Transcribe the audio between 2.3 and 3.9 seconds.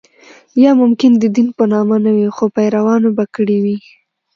خو پیروانو به کړې وي.